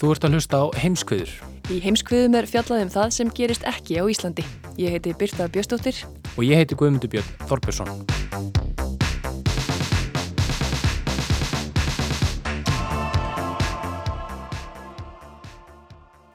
[0.00, 1.32] Þú ert að hlusta á heimskviður
[1.68, 4.46] Í heimskviðum er fjallað um það sem gerist ekki á Íslandi.
[4.80, 6.00] Ég heiti Birta Bjöstóttir.
[6.36, 7.90] og ég heiti Guðmundur Björn Þorbjörnsson.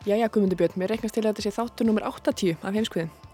[0.06, 3.25] Jæja, Guðmundur Björn, mér reiknast til að þetta sé þáttur nummer 80 af heimskviðum.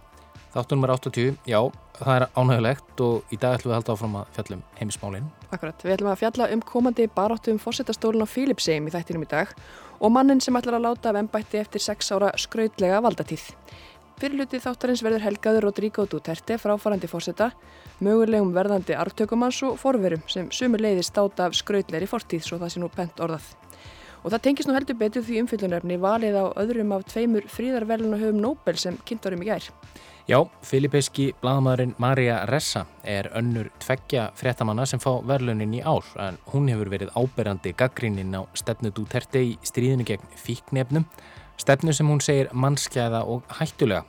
[0.51, 1.59] Þáttur nummer 80, já,
[1.95, 5.29] það er ánægulegt og í dag ætlum við að halda áfram að fjallum heimsmálin.
[5.47, 9.29] Akkurat, við ætlum að fjalla um komandi baráttu um fórsetastólun á Philipsheim í þættinum í
[9.31, 9.53] dag
[10.01, 13.47] og mannin sem ætlar að láta af embætti eftir 6 ára skrautlega valdatíð.
[14.19, 17.53] Fyrirluti þáttarins verður helgaður Rodrigo Duterte fráfarandi fórseta,
[18.03, 22.83] mögulegum verðandi arftökumans og forverum sem sumur leiði státa af skrautlegri fortíð svo það sé
[22.83, 23.47] nú pent orðað.
[24.21, 28.77] Og það tengist nú heldur betur því umfyllunarefni valið á öðrum af tveimur fríðarvelunahöfum Nobel
[28.77, 29.71] sem kynntorum í gær.
[30.29, 36.37] Já, filipeiski blaðamæðurinn Maria Ressa er önnur tveggja fréttamanna sem fá verðlunin í ár en
[36.51, 41.07] hún hefur verið áberandi gaggrínin á stefnu Duterte í stríðinu gegn fíknefnum,
[41.57, 44.05] stefnu sem hún segir mannskjæða og hættulega.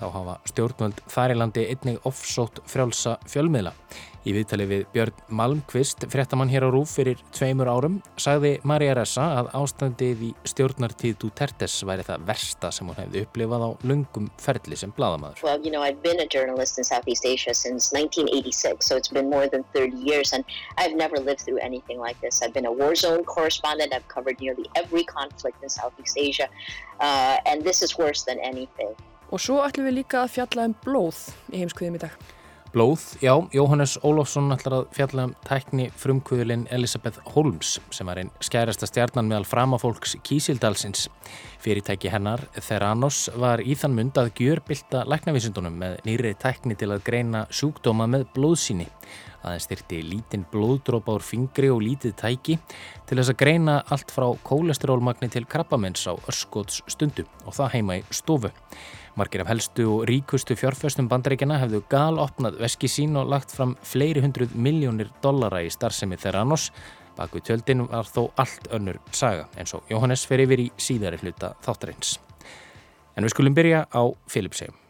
[0.00, 3.74] Þá hafa stjórnvöld þar í landi einnig offsótt frjálsa fjölmiðla.
[4.22, 9.24] Í viðtali við Björn Malmqvist, fréttamann hér á Rúf fyrir tveimur árum, sagði Maria Ressa
[9.40, 14.78] að ástandið í stjórnartíð Dutertes væri það versta sem hún hefði upplifað á lungum ferli
[14.78, 15.42] sem bladamæður.
[15.42, 19.28] Well, you know, I've been a journalist in Southeast Asia since 1986, so it's been
[19.28, 20.44] more than 30 years, and
[20.78, 22.42] I've never lived through anything like this.
[22.42, 26.46] I've been a war zone correspondent, I've covered nearly every conflict in Southeast Asia,
[27.00, 28.94] uh, and this is worse than anything.
[29.32, 31.18] Og svo ætlum við líka að fjalla um blóð
[31.52, 32.16] í heimskviðum í dag.
[32.72, 38.30] Blóð, já, Jóhannes Ólofsson ætlar að fjalla um tækni frumkvöðulinn Elisabeth Holmes sem var einn
[38.44, 41.10] skærasta stjarnan meðal framafólks Kísildalsins.
[41.60, 47.04] Fyrirtæki hennar, Theranos, var í þann mund að gjörbylta læknavísundunum með nýri tækni til að
[47.10, 48.88] greina sjúkdóma með blóðsýni.
[49.42, 52.56] Aðeins styrti lítinn blóðdrópa úr fingri og lítið tæki
[53.08, 58.00] til þess að greina allt frá kólesterólmagni til krabbamens á örskots stundu og það heima
[58.00, 58.52] í stofu.
[59.12, 63.74] Margir af helstu og ríkustu fjárföstum bandaríkjana hefðu gal opnað veski sín og lagt fram
[63.84, 66.70] fleiri hundruð miljónir dollara í starfsemi Theranos.
[67.18, 71.52] Baku tjöldin var þó allt önnur saga eins og Jóhannes fer yfir í síðari hluta
[71.60, 72.16] þáttarins.
[73.12, 74.02] En við skulum byrja á
[74.32, 74.81] Philipsheim.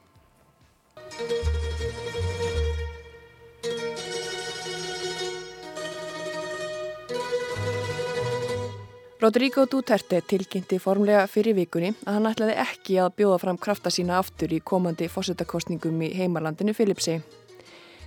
[9.22, 14.16] Rodrigo Duterte tilkynnti formlega fyrir vikunni að hann ætlaði ekki að bjóða fram krafta sína
[14.19, 17.21] aftur í komandi fórsetakostningum í heimarlandinu Filipsei.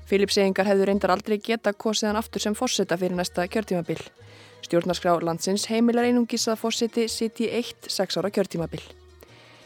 [0.09, 4.01] Filipseingar hefðu reyndar aldrei geta kosið hann aftur sem fórseta fyrir næsta kjörtímabil.
[4.67, 8.83] Stjórnarskrá landsins heimilar einungis að fórseti siti eitt 6 ára kjörtímabil.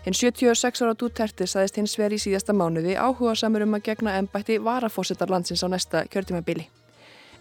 [0.05, 4.19] Hinn 76 ára Duterte saðist hins veri í síðasta mánuði áhuga samur um að gegna
[4.21, 6.69] ennbætti varafórsetar landsins á næsta kjörtímabili.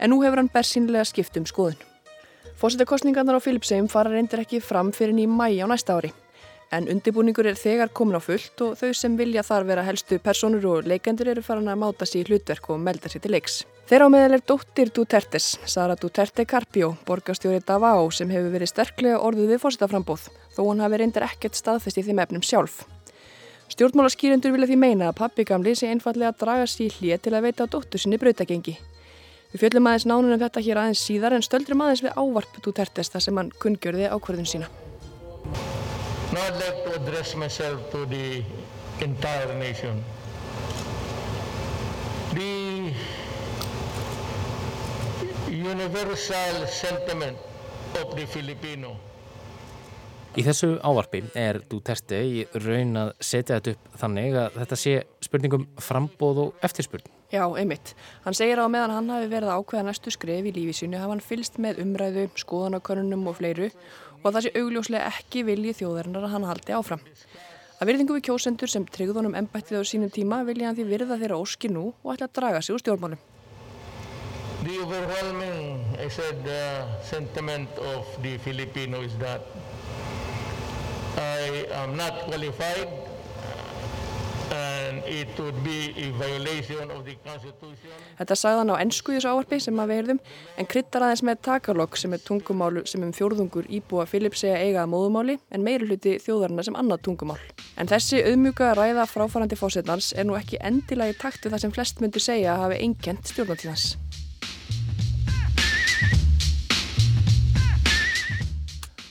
[0.00, 1.87] En nú hefur hann bersýnilega skipt um skoðun.
[2.58, 6.08] Fósitakostningarnar á Filipsheim fara reyndir ekki fram fyrir í mæi á næsta ári.
[6.74, 10.66] En undibúningur er þegar komin á fullt og þau sem vilja þar vera helstu personur
[10.66, 13.62] og leikendur eru farin að máta sér hlutverk og melda sér til leiks.
[13.86, 19.22] Þeirra á meðal er dóttir Dutertes, Sara Duterte Carpio, borgarstjóri Davao sem hefur verið sterklega
[19.22, 20.26] orðuð við fósitaframbóð,
[20.58, 22.82] þó hann hafi reyndir ekkert staðfest í þeim efnum sjálf.
[23.70, 27.46] Stjórnmálaskýrendur vilja því meina að pappi gamli sé einfallega að draga sér hlýja til að
[27.46, 28.80] veita á dóttur sinni brautagengi.
[29.48, 33.08] Við fjöllum aðeins nánun um þetta hér aðeins síðar en stöldrum aðeins við ávarp Dutertes
[33.14, 34.68] þar sem hann kunngjörði ákvörðun sína.
[36.32, 38.44] Now I'd like to address myself to the
[39.00, 40.04] entire nation.
[42.36, 42.92] The
[45.48, 47.38] universal sentiment
[47.96, 48.98] of the Filipino
[50.38, 54.92] Í þessu ávarpi er Duterte í raun að setja þetta upp þannig að þetta sé
[55.24, 57.17] spurningum frambóð og eftirspurn.
[57.28, 57.92] Já, einmitt.
[58.24, 61.12] Hann segir á meðan hann hafi verið að ákveða næstu skref í lífi sínu hafa
[61.12, 63.68] hann fylst með umræðu, skoðanakönnunum og fleiru
[64.22, 67.02] og það sé augljóslega ekki vilji þjóðarinnar að hann haldi áfram.
[67.78, 71.36] Að virðingu við kjósendur sem tryggðunum ennbættið á sínum tíma vilja hann því virða þeirra
[71.38, 73.20] óski nú og ætla að draga sig úr stjórnmálum.
[74.64, 79.44] The overwhelming, I said, uh, sentiment of the Filipino is that
[81.16, 84.28] I am not qualified and it would be a violation of the Constitution.
[88.18, 90.20] Þetta sagði hann á ennsku í þessu áarpi sem að verðum
[90.58, 94.90] en kryttar aðeins með takalokk sem er tungumálu sem um fjórðungur íbúa Filips segja eigaða
[94.94, 97.40] móðumáli en meiri hluti þjóðarna sem annað tungumál.
[97.76, 102.02] En þessi auðmjúka ræða fráfarandi fósetnars er nú ekki endilega í taktu það sem flest
[102.04, 104.07] myndir segja að hafi einkent stjórnatíðans.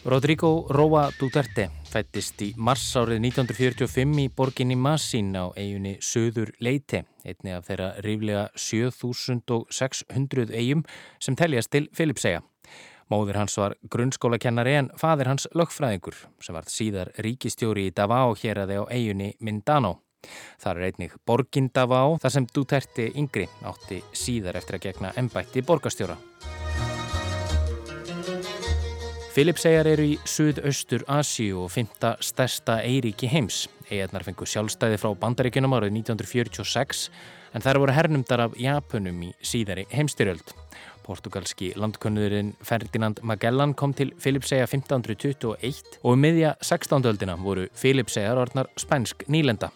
[0.08, 7.02] Rodrigo Roa Duterte fættist í mars árið 1945 í borginni Masín á eiginni Söður Leite,
[7.28, 10.86] einni af þeirra ríflega 7600 eigum
[11.20, 12.40] sem teljast til Filipsega.
[13.12, 18.64] Móður hans var grunnskólakennari en fadir hans lögfræðingur sem var síðar ríkistjóri í Davao hér
[18.64, 19.98] að þeir á eiginni Mindano.
[20.56, 25.68] Það er einnig borgin Davao þar sem Duterte yngri átti síðar eftir að gegna ennbætti
[25.68, 26.16] borgastjóra.
[29.38, 33.68] Filipseyjar eru í Suðaustur Asíu og fymta stærsta eiríki heims.
[33.86, 37.04] Eigarnar fengu sjálfstæði frá bandaríkunum árið 1946
[37.54, 40.56] en þær voru hernumdar af Japunum í síðari heimstyrjöld.
[41.06, 47.06] Portugalski landkönnuðurinn Ferdinand Magellan kom til Filipseyja 1521 og um miðja 16.
[47.06, 49.70] öldina voru Filipseyjar orðnar spænsk nýlenda.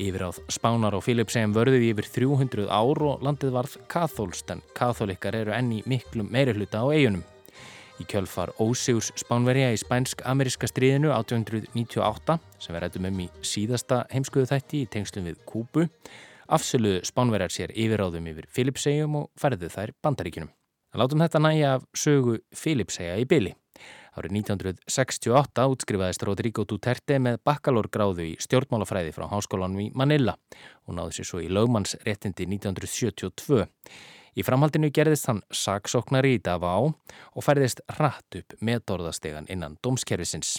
[0.00, 5.36] Yfir áð Spánar og Filipseyjum vörðu yfir 300 ár og landið varð kathólst en katholikar
[5.44, 7.20] eru enni miklum meiri hluta á eigunum.
[8.04, 14.50] Í kjölfar Ósigurs Spánverja í spænsk-ameríska stríðinu 1898 sem við rættum um í síðasta heimskuðu
[14.50, 15.86] þætti í tengslum við Kúbu
[16.52, 20.50] afsöluðu Spánverjar sér yfiráðum yfir Filipsegjum og ferðu þær bandaríkunum.
[21.00, 23.54] Látum þetta næja af sögu Filipsegja í byli.
[24.20, 30.36] Árið 1968 útskrifaðist Rodrigo Duterte með bakkalórgráðu í stjórnmálafræði frá háskólanum í Manila
[30.84, 33.64] og náði sér svo í lögmannsréttindi 1972.
[34.34, 40.58] Í framhaldinu gerðist hann saksóknari í Davá og færðist rætt upp meðdorðastegan innan dómskerfisins.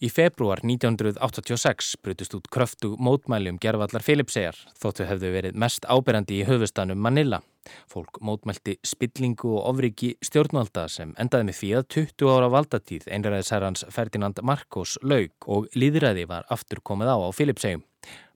[0.00, 6.38] Í februar 1986 brutist út kröftu mótmæli um gerfallar Filipseyjar þóttu hefðu verið mest áberandi
[6.40, 7.42] í höfustanum Manila.
[7.84, 14.40] Fólk mótmælti spillingu og ofriki stjórnvalda sem endaði með að 20 ára valdatíð einræðisherrans Ferdinand
[14.40, 17.84] Marcos laug og líðræði var aftur komið á á Filipseyjum.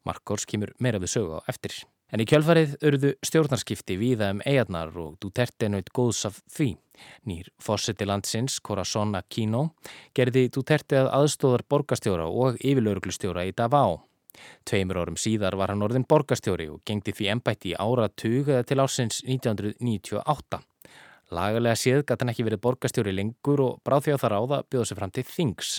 [0.05, 1.81] Marcos kemur meira við sögu á eftir.
[2.13, 6.75] En í kjölfarið örðu stjórnarskipti víða um eigarnar og Duterte naut góðs af því.
[7.27, 9.71] Nýr fórseti landsins, Corazon Aquino,
[10.15, 14.03] gerði Duterte að aðstóðar borgastjóra og yfirlauruglustjóra í Davao.
[14.67, 18.81] Tveimur árum síðar var hann orðin borgastjóri og gengdi því ennbætti í ára tuga til
[18.83, 20.61] ásins 1998.
[21.35, 24.89] Lagalega séð gæti hann ekki verið borgastjóri lengur og bráð því að það ráða bjóða
[24.91, 25.71] sig fram til Þings.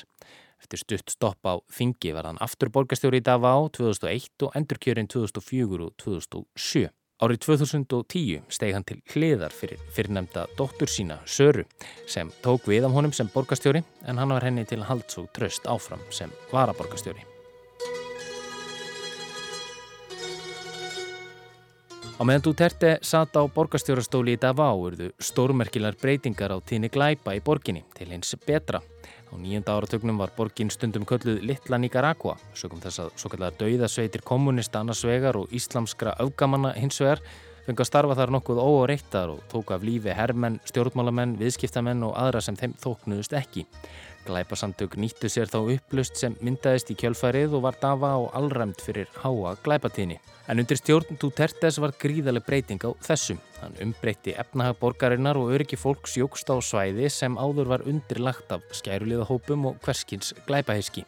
[0.66, 5.86] Eftir stutt stopp á Þingi var hann aftur borgastjóri í Davá 2001 og endurkjörinn 2004
[5.86, 6.88] og 2007.
[7.22, 11.68] Árið 2010 steg hann til hliðar fyrir fyrirnemda dóttur sína, Söru,
[12.10, 15.70] sem tók við af honum sem borgastjóri en hann var henni til halds og tröst
[15.70, 17.22] áfram sem varaborgastjóri.
[22.16, 27.44] Á meðan Duterte sata á borgastjórastóli í Davá urðu stórmerkilar breytingar á tíni glæpa í
[27.44, 28.82] borginni til hins betra.
[29.36, 34.24] Á nýjönda áratögnum var borgin stundum kölluð Littla Nicaragua, sögum þess að svo kallar dauðasveitir
[34.24, 37.20] kommunista annars vegar og íslamskra augamanna hins vegar
[37.66, 42.44] fengi að starfa þar nokkuð óreittar og tók af lífi herrmenn, stjórnmálamenn, viðskiptamenn og aðra
[42.46, 43.66] sem þeim þóknuðust ekki.
[44.26, 49.10] Glæpasamtök nýttu sér þá upplust sem myndaðist í kjölfærið og var dafa og allræmt fyrir
[49.22, 50.18] háa glæpatíðni.
[50.50, 53.38] En undir stjórn Dutertes var gríðarlega breyting á þessum.
[53.62, 58.66] Hann umbreytti efnahag borgarinnar og öryggi fólks jógst á svæði sem áður var undirlagt af
[58.74, 61.06] skæruliðahópum og hverskins glæpahyski.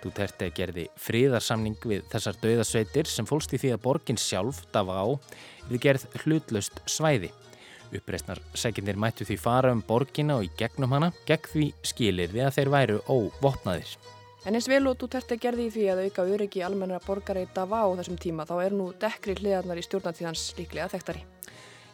[0.00, 5.06] Duterte gerði fríðarsamning við þessar dauðasveitir sem fólst í því að borgin sjálf dafa á
[5.68, 7.34] við gerð hlutlaust svæði.
[7.90, 12.46] Uppreistnar sækindir mættu því fara um borgina og í gegnum hana, gegn því skilir við
[12.46, 13.96] að þeir væru óvopnaðir.
[14.46, 17.82] En eins vel og Duterte gerði í því að auka öryggi almennara borgara í Davá
[17.98, 21.26] þessum tíma þá er nú dekkri hliðarnar í stjórnatíðans líklega þekktari.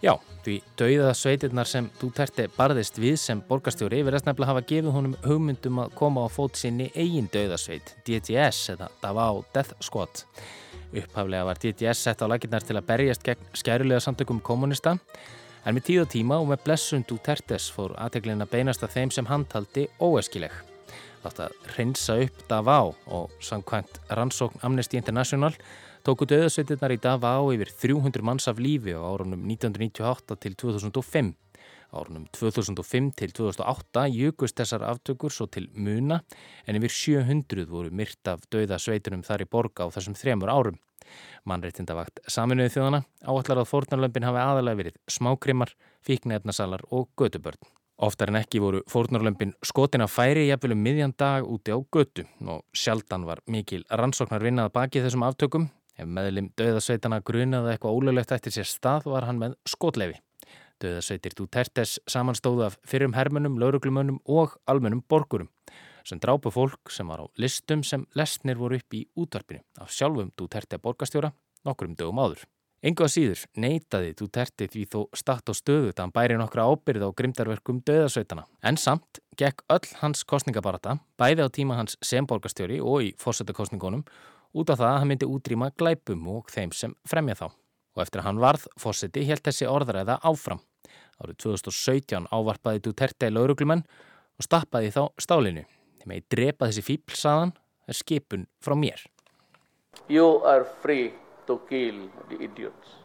[0.05, 0.13] Já,
[0.45, 5.81] því dauða sveitirnar sem Duterte barðist við sem borgarstjóri verðast nefnilega hafa gefið honum hugmyndum
[5.83, 9.25] að koma á fót sinni eigin dauðasveit, DTS eða Davá
[9.57, 10.23] Death Squad.
[10.93, 14.99] Upphaflega var DTS sett á laginnar til að berjast gegn skærulega samtökum kommunista
[15.67, 18.93] En með tíð og tíma og með blessund úr tertes fór aðteglin að beinast að
[18.95, 20.53] þeim sem handhaldi óeskileg.
[21.25, 25.51] Þátt að reynsa upp Davá og samkvæmt rannsókn Amnesty International
[26.07, 31.35] tóku döðasveitirnar í Davá yfir 300 manns af lífi á árunum 1998 til 2005.
[31.95, 36.21] Árunum 2005 til 2008 jökust þessar aftökur svo til muna
[36.67, 40.81] en yfir 700 voru myrt af dauða sveitunum þar í borga á þessum þremur árum.
[41.47, 47.63] Mannreittindavakt saminuði þjóðana áallar að fórnarlömpin hafi aðalega verið smákrimar, fíknefnasalar og gödubörn.
[47.97, 52.67] Oftar en ekki voru fórnarlömpin skotin að færi jafnvelum miðjan dag úti á götu og
[52.77, 55.71] sjaldan var mikil rannsóknar vinnað baki þessum aftökum.
[55.97, 60.19] Ef meðlim döðasveitana grunaði eitthvað ólöglegt eftir sér stað var hann með skotlefi.
[60.83, 65.49] Döðasveitir Dutertes samanstóðu af fyrrum hermunum, lauruglumönnum og almennum borgurum
[66.07, 70.31] sem drápu fólk sem var á listum sem lesnir voru upp í útvarpinu af sjálfum
[70.39, 71.33] Duterte borgastjóra
[71.67, 72.45] nokkurum dögum áður.
[72.87, 77.11] Engu að síður neytaði Duterte því þó statt á stöðu þann bæri nokkra ábyrð á
[77.19, 78.45] grimdarverkum döðasveitana.
[78.63, 84.05] En samt gekk öll hans kostningabarata, bæði á tíma hans sem borgastjóri og í fórsættakostningunum,
[84.55, 87.49] út af það að hann myndi útrýma glæpum og þeim sem fremja þá.
[87.97, 90.61] Og eftir að hann varð fórsætti helt þessi orðræða áfram.
[91.17, 93.87] Árið 2017 ávarpaði Duterte lauruglumenn
[94.37, 95.65] og stappaði þá stálinu.
[96.03, 97.55] Þeim ég drepa þessi fíbl, saðan,
[97.89, 99.01] er skipun frá mér.
[100.13, 101.15] You are free
[101.47, 103.01] to kill the idiots.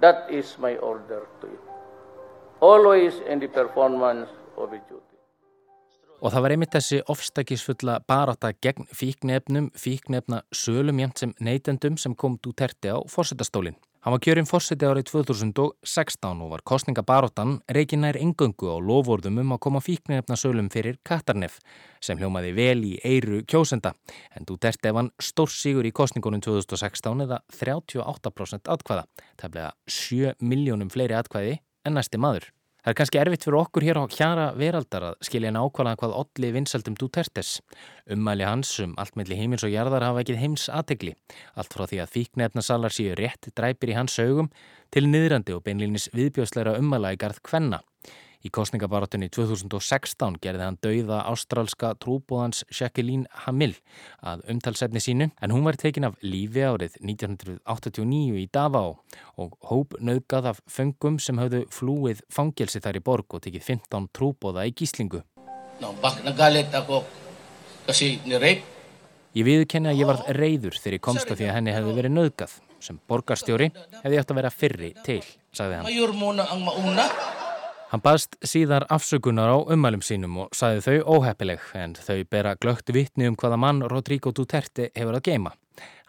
[0.00, 1.60] That is my order to you.
[2.60, 5.07] Always in the performance of a duty.
[6.18, 12.16] Og það var einmitt þessi ofstækisfulla baráta gegn fíknefnum, fíknefna sölum jæmt sem neytendum sem
[12.18, 13.76] kom Duterte á fórsetastólinn.
[14.02, 19.54] Hann var kjörinn fórseti árið 2016 og var kostningabaróttan reikin nær engöngu á lofórðum um
[19.54, 21.60] að koma fíknefna sölum fyrir Katarnef
[22.02, 23.94] sem hljómaði vel í eiru kjósenda
[24.34, 29.06] en Duterte vann stórsígur í kostningunum 2016 eða 38% atkvæða,
[29.38, 32.50] tefnilega 7 miljónum fleiri atkvæði en næsti maður.
[32.88, 36.48] Það er kannski erfitt fyrir okkur hér á hjara veraldar að skilja nákvæmlega hvað olli
[36.54, 37.50] vinsaldum Dutertes.
[38.08, 41.12] Ummæli hans um allt melli heimins og jarðar hafa ekkið heims aðtegli.
[41.52, 44.48] Allt frá því að fíknefnasalar séu rétt dræpir í hans augum
[44.88, 47.82] til niðrandi og beinlýnis viðbjóðsleira ummæla í garð kvenna.
[48.46, 53.74] Í kostningabarátunni 2016 gerði hann dauða ástrálska trúbóðans Jacqueline Hamill
[54.22, 59.00] að umtalsefni sínu en hún var tekin af lífi árið 1989 í Davao
[59.42, 64.06] og hóp nöðgað af föngum sem hafðu flúið fangelsi þar í borg og tekið 15
[64.14, 65.24] trúbóða í gíslingu.
[65.82, 67.02] No, bak nagalit ako
[67.88, 68.62] kasi ni rape.
[69.34, 72.14] Ég viðkenni að ég varð reyður þegar ég komst að því að henni hefði verið
[72.14, 72.54] nöðgað.
[72.78, 77.37] Sem borgarstjóri hefði átt að vera fyrri til, sagði hann.
[77.88, 82.92] Hann baðst síðar afsökunar á ummælum sínum og saði þau óheppileg en þau bera glögt
[82.92, 85.54] vittni um hvaða mann Rodrigo Duterte hefur að geima.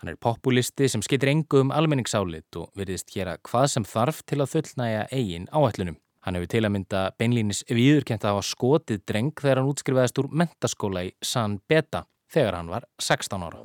[0.01, 4.41] Hann er populisti sem skiptir engu um almenningsálit og virðist gera hvað sem þarf til
[4.43, 5.95] að fullnæja eigin áætlunum.
[6.27, 10.31] Hann hefur til að mynda beinlínis viðurkent að hafa skotið dreng þegar hann útskrifaðist úr
[10.43, 13.63] mentaskóla í San Beta þegar hann var 16 ára.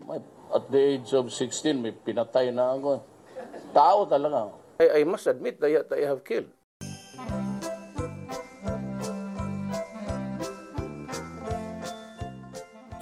[0.54, 3.00] At the age of 16, may pinatay na ako.
[3.75, 4.52] Tao talaga.
[4.78, 6.54] I, I must admit that I have killed.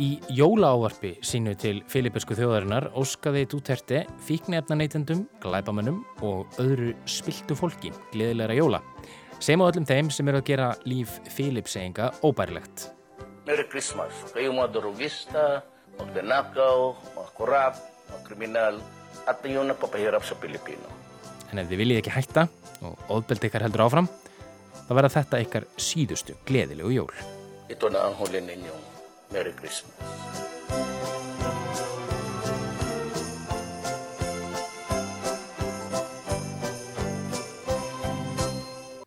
[0.03, 8.57] Í jólaávarpi sínu til filipesku þjóðarinnar óskaði Duterte fíknefnaneytendum, glæbamönnum og öðru spiltu fólki gleðilegra
[8.57, 8.81] jóla
[9.43, 12.89] sem á öllum þeim sem eru að gera líf Filipseinga óbærilegt.
[13.47, 14.15] Merry Christmas.
[14.35, 15.63] Kayo mga drogista,
[16.01, 17.79] magnanakaw, mga korap,
[18.11, 18.81] mga kriminal
[19.31, 20.89] at yung nagpapahirap sa Pilipino.
[21.53, 22.49] En ef þið viljið ekki hætta
[22.83, 24.11] og óðbeldi ykkar heldur áfram,
[24.87, 27.13] þá verða þetta ykkar síðustu gleðilegu jól.
[27.71, 28.92] Ito na ang huli ninyong
[29.33, 30.13] Merry Christmas.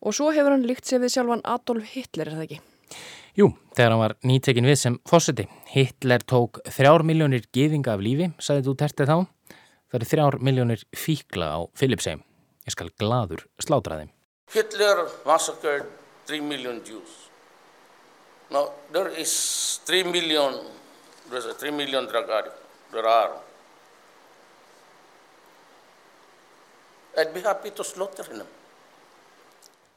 [0.05, 2.59] Og svo hefur hann líkt sér við sjálfan Adolf Hitler, er það ekki?
[3.35, 5.47] Jú, þegar hann var nýtekin við sem fósiti.
[5.73, 9.17] Hitler tók þrjár miljónir gefinga af lífi, sagði þú tertið þá.
[9.89, 12.21] Það eru þrjár miljónir fíkla á Philipsheim.
[12.65, 14.13] Ég skal gladur slátra þeim.
[14.53, 15.89] Hitler massacred
[16.29, 17.24] 3 million Jews.
[18.51, 20.59] Now, there is 3 million,
[21.29, 22.61] there's a 3 million drug addicts.
[22.91, 23.31] There are.
[27.17, 28.47] I'd be happy to slaughter them.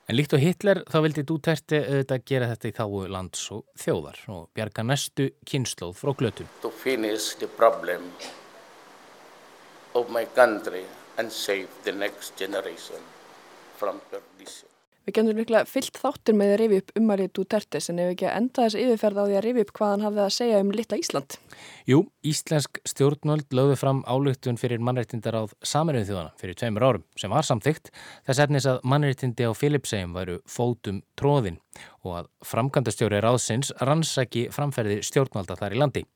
[0.08, 4.22] En líkt á Hitler þá vildi Duterte auðvitað gera þetta í þáu lands og þjóðar
[4.32, 6.48] og bjarga næstu kynnslóð frá glötum.
[6.62, 8.08] To finish the problem
[9.92, 10.86] of my country
[11.18, 13.04] and save the next generation
[13.76, 14.67] from perdition.
[15.08, 18.34] Við gemdum líklega fyllt þáttur með að rifi upp umarið Dutertes en ef ekki að
[18.42, 20.98] enda þess yfirferð á því að rifi upp hvað hann hafði að segja um litla
[21.00, 21.36] Ísland.
[21.88, 27.32] Jú, Íslensk stjórnvöld lögðu fram álugtun fyrir mannreittindar áð Saminuð þjóðana fyrir tveimur árum sem
[27.32, 27.88] var samþygt
[28.28, 31.56] þess efnis að mannreittindi á Filipsegjum væru fótum tróðin
[32.04, 36.06] og að framkvæmdastjóri ráðsins rannsæki framferði stjórnvalda þar í landi.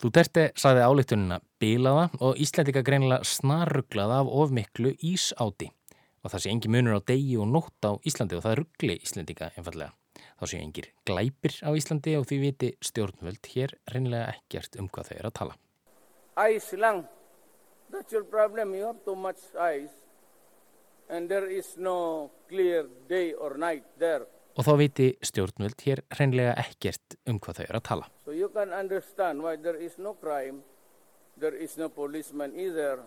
[0.00, 5.72] Duterte saði álugtunina bílaða og Íslandika greinilega snarruglaða af ofmiklu ísáti
[6.20, 9.50] og það sé engi munur á degi og nótt á Íslandi og það ruggli Íslandinga
[9.56, 9.94] einfallega.
[10.40, 15.10] Þá sé engir glæpir á Íslandi og því viti stjórnvöld hér reynilega ekkert um hvað
[15.10, 15.56] þau eru að tala.
[16.80, 17.06] Lang.
[17.90, 18.74] That's your problem.
[18.74, 19.96] You have too much ice
[21.08, 24.26] and there is no clear day or night there.
[24.58, 28.10] Og þá viti stjórnvöld hér hreinlega ekkert um hvað þau eru að tala.
[28.24, 30.62] So you can understand why there is no crime,
[31.38, 33.00] there is no policeman either,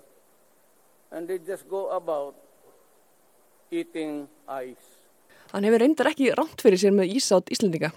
[1.11, 2.35] and they just go about
[3.73, 4.27] eating
[4.61, 4.93] ice.
[5.53, 7.91] Hann hefur reyndar ekki ránt fyrir sér með ísátt Íslendinga.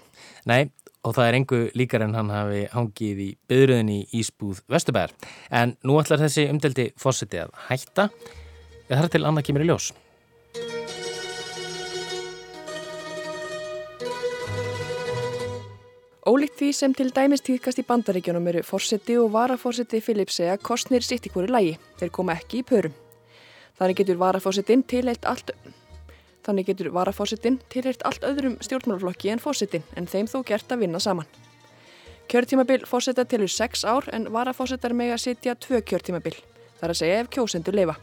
[0.49, 0.69] Nei,
[1.01, 5.15] og það er engu líkar en hann hafi hangið í byðröðin í Ísbúð Vesturbæðar.
[5.49, 8.09] En nú ætlar þessi umdeldi fórseti að hætta,
[8.89, 9.89] eða þar til annað kemur í ljós.
[16.27, 21.29] Ólíkt því sem til dæmis týðkast í bandaríkjónum eru fórseti og varafórseti Filipsega kostnir sitt
[21.29, 21.77] í hverju lægi.
[22.01, 22.95] Þeir koma ekki í pörum.
[23.77, 25.51] Þannig getur varafórsetin tilheilt allt
[26.47, 31.27] tilheilt allt öðrum stjórnmálaflokki en fórsetin en þeim þó gert að vinna saman.
[32.27, 36.35] Kjörtímabil fórseta tilur 6 ár en varafórsetar með að sitja 2 kjörtímabil.
[36.79, 37.95] Það er að segja ef kjósendur leifa.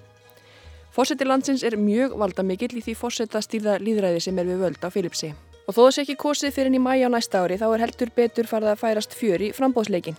[0.95, 4.89] Fórseti landsins er mjög valdamikill í því fórseta stýrða líðræði sem er við völd á
[4.95, 5.33] Filipsi.
[5.67, 8.13] Og þó þess ekki kosið fyrir enn í mæja á næsta ári þá er heldur
[8.15, 10.17] betur farið að færast fjör í frambóðsleikin.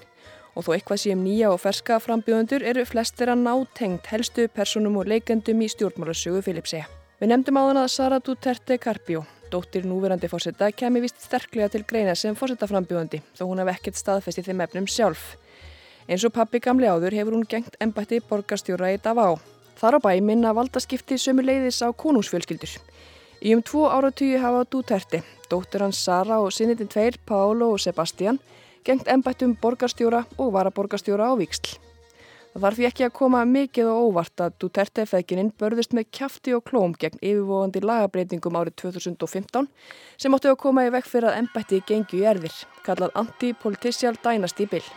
[0.56, 5.02] Og þó eitthvað sé um nýja og ferska frambjóðundur eru flestir að nátengt helstu personum
[5.02, 6.88] og leikendum í stjórnmálasögu Filipsega.
[7.20, 11.84] Við nefndum á þann að Sara Duterte Carpio, dóttir núverandi fórseta, kemi vist sterklega til
[11.88, 15.36] greina sem fórsetaframbjóðandi þó hún hef ekkert staðfestið þeim efnum sjálf.
[16.08, 19.40] Eins og pappi gamli áður hefur hún gengt embætti borgarstjóra í Davao.
[19.80, 22.76] Þar á bæ minna valdaskipti sömu leiðis á konungsfjölskyldur.
[23.44, 28.40] Í um tvo áratugi hafa Duterte, dóttir hans Sara og sinnitin tveir, Paolo og Sebastian,
[28.86, 31.80] gengt embættum borgarstjóra og varaborgarstjóra á Víksl.
[32.56, 36.62] Það þarf því ekki að koma mikið og óvart að Duterte-feðgininn börðist með kjafti og
[36.70, 39.68] klóm gegn yfirvóðandi lagabreitingum árið 2015
[40.16, 44.70] sem áttu að koma í vekk fyrir að embætti gengju í erðir, kallað Anti-Political Dynasty
[44.72, 44.88] Bill.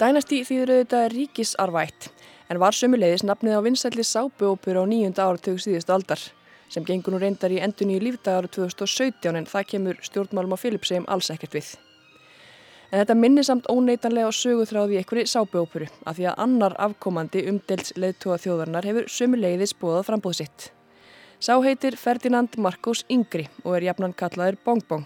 [0.00, 2.10] Dynasty þýður auðvitað ríkisarvætt
[2.50, 6.26] en var sömulegis nafnið á vinsælli sápuópur á nýjunda áratug síðustu aldar
[6.68, 10.58] sem gengur nú reyndar í endun í lífdag árið 2017 en það kemur stjórnmálum á
[10.60, 11.74] Philipsheim alls ekkert við.
[12.90, 17.42] En þetta minnir samt óneitanlega á söguþráði í einhverju sápuópuru af því að annar afkomandi
[17.50, 20.70] umdels leðtúa þjóðarnar hefur sömulegis bóðað frambóð sitt.
[21.42, 25.04] Sá heitir Ferdinand Marcos Yngri og er jafnan kallaður Bong Bong.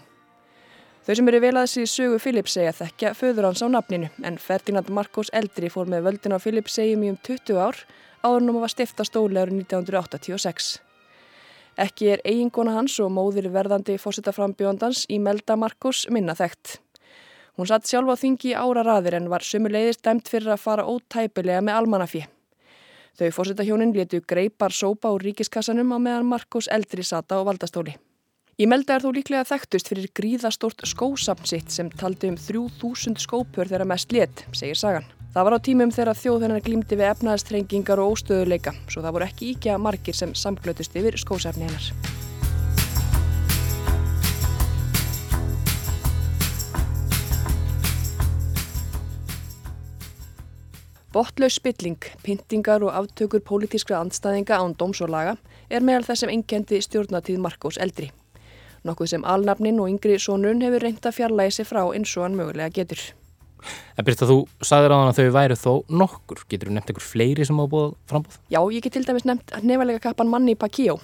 [1.01, 4.37] Þau sem eru vel að þessi sögu Philips segja þekkja föður hans á nafninu en
[4.37, 7.81] Ferdinand Marcos eldri fór með völdin á í um 20 ár
[8.21, 9.03] áður nú að var stifta
[9.41, 10.90] árið 1986.
[11.79, 16.81] Ekki er eigingona hans og móðir verðandi fósittaframbjóndans Imelda Marcos minna þekkt.
[17.55, 21.63] Hún satt sjálf á þingi ára raðir en var sumuleiðist dæmt fyrir að fara ótæpilega
[21.63, 22.27] með almanafið.
[23.19, 27.95] Þau fósittahjónin letu greipar sópa úr ríkiskassanum á meðan Marcos eldri sata á valdastóli.
[28.59, 33.67] Í melda er þó líklega þekktust fyrir gríðastort skósapn sitt sem taldi um 3000 skópur
[33.71, 35.20] þegar mest létt, segir sagan.
[35.31, 39.27] Það var á tímum þegar þjóð hennar glýmdi við efnaðastrengingar og óstöðuleika, svo það voru
[39.29, 41.85] ekki íkja margir sem samglötust yfir skósapni hennar.
[51.15, 55.37] Bottlaus spilling, pyntingar og aftökur pólitískra andstæðinga án dóms og laga
[55.69, 58.11] er meðal þess sem engendi stjórnatíð Markós eldri
[58.83, 62.37] nokkuð sem alnafnin og yngri sonun hefur reynd að fjarlægi sig frá eins og hann
[62.39, 63.03] mögulega getur.
[63.97, 65.71] En Birta, þú sagður á hann að þau væru þó
[66.01, 66.43] nokkur.
[66.49, 68.39] Getur þú nefnt einhver fleiri sem á búið frambúð?
[68.53, 70.99] Já, ég get til dæmis nefnt nefalega kappan Manni Pacquiao.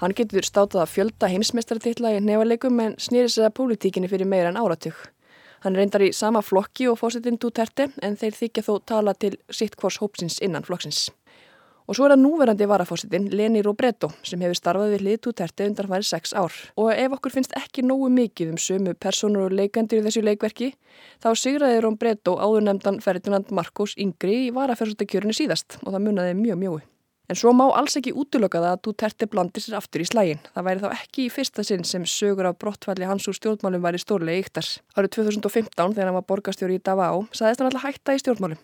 [0.00, 4.48] Hann getur státað að fjölda heimsmeistartitla í nefalegum en snýri sig að pólitíkinni fyrir meira
[4.48, 4.96] en áratug.
[5.60, 9.76] Hann reyndar í sama flokki og fósitinn Duterte en þeir þykja þó tala til sitt
[9.76, 11.10] hvors hópsins innan flokksins.
[11.90, 15.88] Og svo er það núverandi varafósitin Leni Robredo sem hefur starfað við hlið Duterte undan
[15.90, 16.54] hværi sex ár.
[16.78, 20.68] Og ef okkur finnst ekki nógu mikið um sömu personur og leikandir í þessu leikverki,
[21.18, 26.62] þá sigraði Robredo áður nefndan Ferdinand Marcos yngri í varafósitakjörinu síðast og það munnaði mjög
[26.62, 26.80] mjögu.
[27.30, 30.46] En svo má alls ekki útlöka það að Duterte blandi sér aftur í slægin.
[30.54, 34.02] Það væri þá ekki í fyrsta sinn sem sögur af brottfalli hans úr stjórnmálum væri
[34.02, 34.66] stórlega yktar.
[34.94, 38.58] Árið 2015 þegar hann var borgastjóri í Davao saðist hann alltaf hætta í stjórnmálum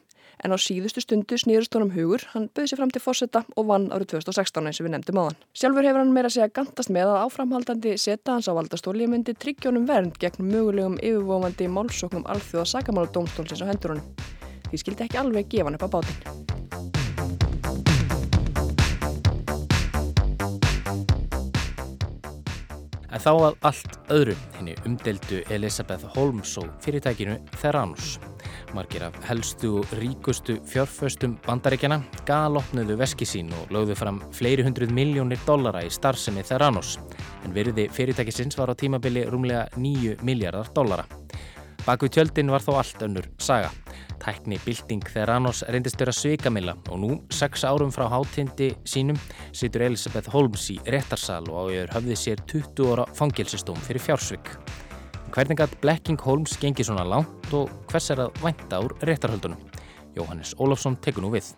[0.45, 3.89] en á síðustu stundu snýrust honum hugur, hann böði sér fram til fórsetta og vann
[3.95, 5.39] árið 2016 eins og við nefndum aðan.
[5.57, 9.89] Sjálfur hefur hann meira segja gantast með að áframhaldandi seta hans á valdastóli myndi tryggjónum
[9.89, 14.13] vernd gegn mögulegum yfirvofandi málsóknum alþjóða sakamála dómstólsins á hendur honum.
[14.71, 16.96] Því skildi ekki alveg gefa hann upp á bátinn.
[23.17, 28.19] En þá að allt öðru henni umdeldu Elisabeth Holmes og fyrirtækinu Theranos.
[28.77, 34.93] Margir af helstu og ríkustu fjárföstum bandaríkjana galopnuðu veski sín og lögðu fram fleiri hundruð
[34.99, 36.99] miljónir dollara í starfsemi Theranos.
[37.49, 41.09] En virði fyrirtækisins var á tímabili rúmlega 9 miljardar dollara.
[41.87, 43.73] Baku tjöldin var þó allt önnur saga.
[44.23, 49.19] Tækni bilding þegar Anos reyndist vera svikamilla og nú, sex árum frá hátindi sínum,
[49.57, 54.53] situr Elisabeth Holmes í réttarsal og áður höfði sér 20 óra fangilsistóm fyrir fjársvik.
[55.35, 59.61] Hvernig að Blacking Holmes gengi svona langt og hvers er að vænta úr réttarhöldunum?
[60.17, 61.53] Jóhannes Ólafsson tekur nú við.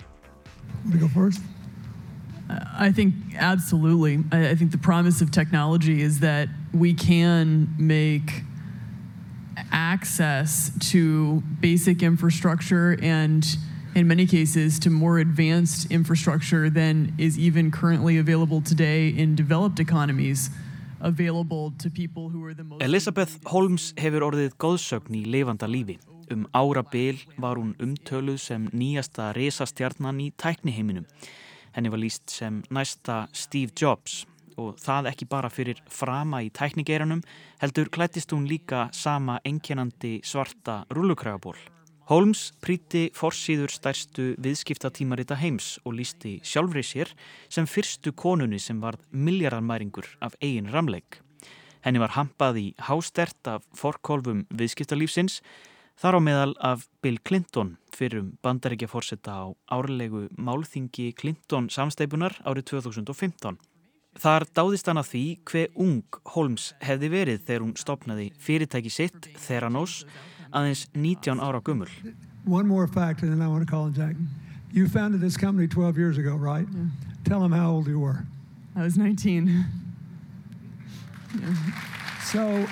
[2.78, 4.24] I think absolutely.
[4.32, 8.42] I think the promise of technology is that we can make
[9.72, 13.56] access to basic infrastructure and
[13.94, 19.80] in many cases to more advanced infrastructure than is even currently available today in developed
[19.80, 20.50] economies
[21.00, 25.98] available to people who are the most Elizabeth Holmes hefur orðið góðsögn í lifanda lífi.
[26.30, 31.06] Um árabil var hún umtöluð sem nýjasta resastjarnan í tækniheiminum.
[31.72, 34.24] Henni var líst sem næsta Steve Jobs
[34.58, 37.22] og það ekki bara fyrir frama í tæknigeiranum
[37.62, 41.56] heldur klættist hún líka sama enkjenandi svarta rúlukragaból.
[42.08, 47.10] Holmes príti forsýður stærstu viðskiptatímarita heims og lísti sjálfri sér
[47.52, 51.20] sem fyrstu konunni sem varð miljardarmæringur af eigin ramleik.
[51.84, 55.42] Henni var hampað í hástert af forkólfum viðskiptalífsins
[56.00, 62.70] þar á meðal af Bill Clinton fyrrum bandaríkja fórsetta á árlegu málþingi Clinton samsteipunar árið
[62.72, 63.58] 2015.
[64.18, 66.02] Þar dáðist hann að því hver ung
[66.34, 70.00] Holmes hefði verið þegar hún stopnaði fyrirtæki sitt, Theranos,
[70.50, 71.86] aðeins 19 ára gummul.
[72.44, 74.16] One more fact and then I want to call Jack.
[74.72, 76.66] You founded this company 12 years ago, right?
[76.74, 76.90] Yeah.
[77.24, 78.24] Tell them how old you were.
[78.74, 79.46] I was 19.
[79.46, 79.62] yeah.
[82.28, 82.66] So,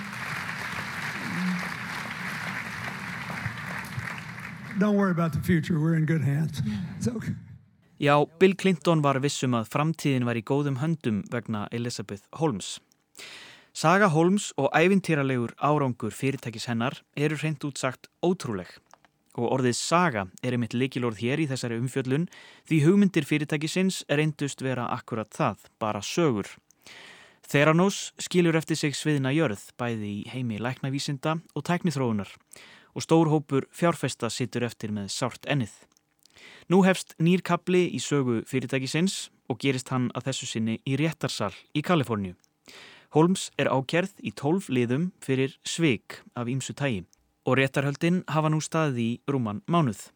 [4.79, 5.81] don't worry about the future.
[5.81, 6.61] We're in good hands.
[6.99, 7.33] It's okay.
[7.99, 12.75] Já, Bill Clinton var vissum að framtíðin var í góðum höndum vegna Elizabeth Holmes.
[13.73, 18.69] Saga Holmes og ævintýralegur árangur fyrirtækis hennar eru reynd útsagt ótrúleg
[19.37, 22.29] og orðið saga er einmitt leikilorð hér í þessari umfjöllun
[22.69, 26.53] því hugmyndir fyrirtækisins reyndust vera akkurat það, bara sögur.
[27.49, 32.29] Theranos skilur eftir sig sviðina jörð bæði í heimi læknavísinda og tæknithróunar
[32.93, 35.73] og stórhópur fjárfesta sittur eftir með sárt ennið.
[36.67, 41.83] Nú hefst nýrkabli í sögu fyrirtækisins og gerist hann að þessu sinni í réttarsal í
[41.87, 42.35] Kaliforníu.
[43.15, 47.05] Holmes er ákerð í tólf liðum fyrir sveik af ímsu tægi
[47.47, 50.09] og réttarhöldin hafa nú staði í rúman mánuð.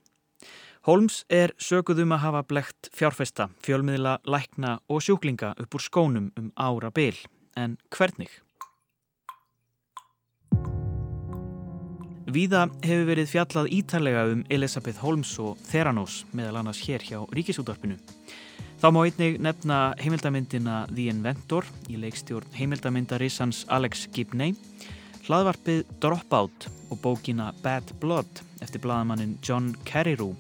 [0.90, 6.32] Holmes er söguð um að hafa blekt fjárfesta, fjölmiðla, lækna og sjúklinga upp úr skónum
[6.34, 7.14] um ára byl.
[7.54, 8.40] En hvernig?
[12.30, 17.96] Víða hefur verið fjallað ítalega um Elisabeth Holmes og Theranos meðal annars hér hjá Ríkisútvarpinu.
[18.78, 24.54] Þá má einnig nefna heimildamindina The Inventor í leikstjórn heimildamindarissans Alex Gibney,
[25.26, 30.36] hlaðvarpið Dropout og bókina Bad Blood eftir bladamannin John Carreyrou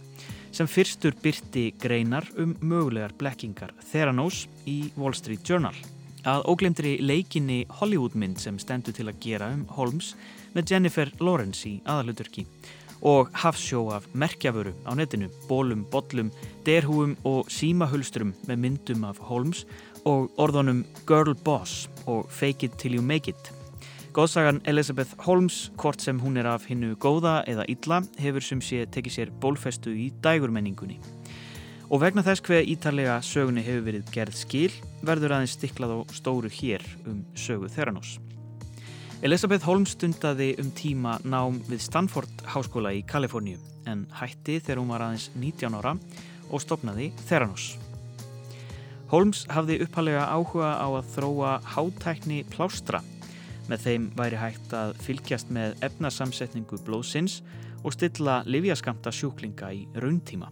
[0.54, 5.74] sem fyrstur byrti greinar um mögulegar blekkingar Theranos í Wall Street Journal.
[6.22, 10.14] Að óglemdri leikinni Hollywoodmynd sem stendur til að gera um Holmes
[10.54, 12.46] með Jennifer Lawrence í aðaluturki
[13.00, 16.30] og hafsjó af merkjaföru á netinu, bólum, bollum,
[16.66, 19.64] derhúum og símahulstrum með myndum af Holmes
[20.04, 23.52] og orðunum Girl Boss og Fake It Till You Make It.
[24.12, 28.82] Góðsagan Elizabeth Holmes, hvort sem hún er af hinnu góða eða illa, hefur sem sé
[28.90, 30.98] tekið sér bólfestu í dægurmenningunni.
[31.90, 34.72] Og vegna þess hver ítalega sögunni hefur verið gerð skil,
[35.06, 38.18] verður aðeins stiklað á stóru hér um sögu Theranos.
[39.20, 44.92] Elizabeth Holmes stundaði um tíma nám við Stanford Háskóla í Kaliforníu en hætti þegar hún
[44.94, 45.92] var aðeins 19 ára
[46.48, 47.74] og stopnaði Theranos.
[49.12, 53.02] Holmes hafði uppalega áhuga á að þróa hátækni plástra.
[53.68, 57.42] Með þeim væri hægt að fylgjast með efnasamsetningu blóðsins
[57.84, 60.48] og stilla livjaskamta sjúklinga í rauntíma.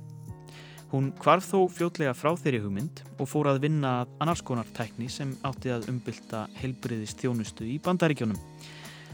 [0.89, 5.11] Hún kvarf þó fljótlega frá þeirri hugmynd og fór að vinna að annars konar tækni
[5.13, 8.39] sem átti að umbylta helbriðist þjónustu í bandaríkjónum.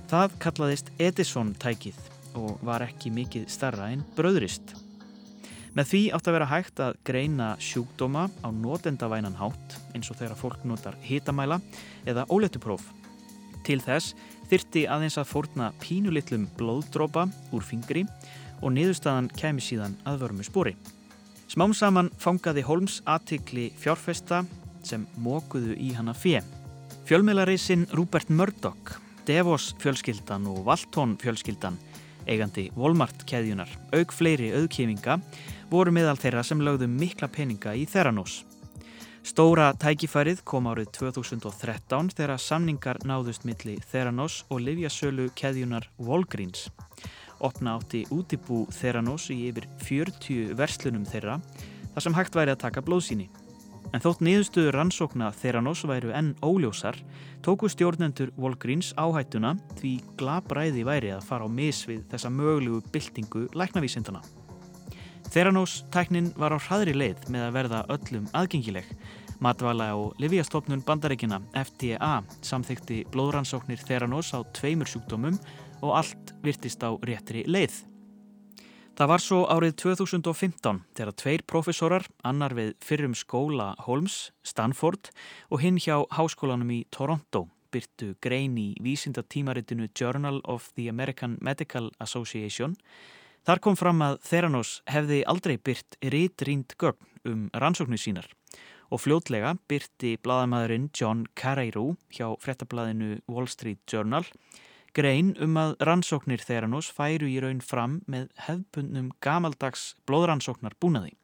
[0.06, 1.98] Það kallaðist Edison tækið
[2.38, 4.76] og var ekki mikið starra en bröðrist.
[5.74, 10.38] Með því átti að vera hægt að greina sjúkdóma á notendavænan hátt eins og þegar
[10.38, 11.58] fólk notar hitamæla
[12.06, 12.86] eða óletupróf.
[13.66, 14.14] Til þess
[14.46, 18.06] þyrti aðeins að fórna pínulitlum blóðdrópa úr fingri
[18.62, 20.78] og niðurstaðan kemi síðan að vörmu spóri.
[21.54, 24.40] Smám saman fangaði Holmes aðtikli fjárfesta
[24.82, 26.40] sem mókuðu í hana fjö.
[27.06, 31.76] Fjölmiðlareysinn Rupert Murdoch, Devos fjölskyldan og Walton fjölskyldan,
[32.26, 35.20] eigandi Walmart keðjunar, auk fleiri auðkíminga,
[35.70, 38.40] voru meðal þeirra sem lögðu mikla peninga í Theranos.
[39.22, 46.66] Stóra tækifærið kom árið 2013 þegar samningar náðust milli Theranos og livjasölu keðjunar Walgreens.
[47.44, 51.38] Opna átti útibú Theranos í yfir 40 verslunum þeirra
[51.94, 53.28] þar sem hægt væri að taka blóðsíni.
[53.94, 56.96] En þótt niðurstöður rannsókna Theranos væru enn óljósar,
[57.44, 63.44] tóku stjórnendur Walgreens áhættuna því glabræði væri að fara á mis við þessa möglugu byltingu
[63.54, 64.24] læknavísindana.
[65.30, 68.88] Theranos tæknin var á hraðri leið með að verða öllum aðgengileg.
[69.42, 75.38] Matvala og Livíastofnun bandaríkina FDA samþykti blóðrannsóknir Theranos á tveimur sjúkdómum
[75.84, 77.82] og allt virtist á réttri leið.
[78.94, 85.10] Það var svo árið 2015 þegar tveir profesorar, annar við fyrrum skóla Holmes, Stanford
[85.50, 91.90] og hinn hjá háskólanum í Toronto byrtu grein í vísindatímaritinu Journal of the American Medical
[91.98, 92.78] Association
[93.44, 98.30] Þar kom fram að Theranos hefði aldrei byrt rítrýnd gögn um rannsóknu sínar
[98.92, 104.24] og fljótlega byrti bladamæðurinn John Carreyrou hjá frettablaðinu Wall Street Journal
[104.94, 111.16] grein um að rannsóknir Theranos færu í raun fram með hefbundnum gamaldags blóðrannsóknar búnaði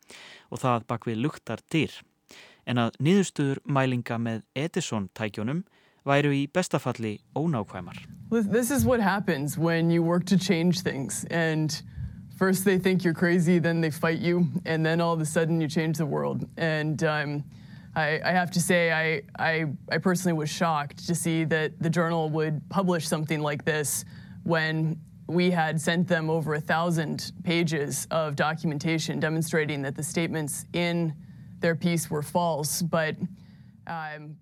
[0.50, 1.94] og það bak við luktar dyr
[2.66, 5.62] en að niðurstuður mælinga með Edison tækjónum
[6.06, 7.98] væru í bestafalli ónákvæmar.
[8.30, 11.82] This is what happens when you work to change things and
[12.40, 15.60] first they think you're crazy, then they fight you, and then all of a sudden
[15.60, 16.48] you change the world.
[16.56, 17.44] And um,
[17.94, 21.90] I, I, have to say, I, I, I, personally was shocked to see that the
[21.90, 24.04] journal would publish something like this
[24.44, 30.66] when we had sent them over a thousand pages of documentation demonstrating that the statements
[30.72, 31.14] in
[31.60, 32.82] their piece were false.
[32.82, 33.16] But
[33.86, 34.36] um,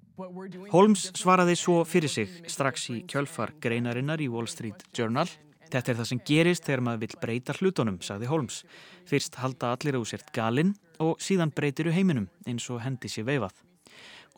[0.71, 5.31] Holmes svaraði svo fyrir sig strax í kjölfar greinarinnar í Wall Street Journal
[5.69, 8.63] Þetta er það sem gerist þegar maður vil breyta hlutunum, sagði Holmes.
[9.09, 13.29] Fyrst halda allir á sért galinn og síðan breytir þau heiminum eins og hendi sér
[13.29, 13.57] veifað.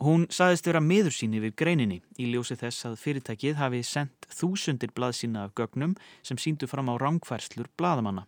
[0.01, 4.91] Hún saðist vera miður síni við greininni í ljósi þess að fyrirtækið hafi sendt þúsundir
[4.97, 5.93] blaðsína af gögnum
[6.25, 8.25] sem síndu fram á rángfærslur blaðamanna.